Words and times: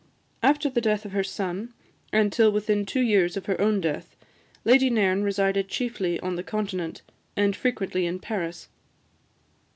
After 0.41 0.67
the 0.67 0.81
death 0.81 1.05
of 1.05 1.11
her 1.11 1.23
son, 1.23 1.75
and 2.11 2.33
till 2.33 2.51
within 2.51 2.87
two 2.87 3.01
years 3.01 3.37
of 3.37 3.45
her 3.45 3.61
own 3.61 3.79
death, 3.79 4.15
Lady 4.65 4.89
Nairn 4.89 5.21
resided 5.21 5.67
chiefly 5.67 6.19
on 6.21 6.37
the 6.37 6.43
Continent, 6.43 7.03
and 7.37 7.55
frequently 7.55 8.07
in 8.07 8.17
Paris. 8.17 8.67